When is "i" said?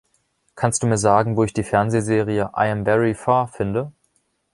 2.57-2.71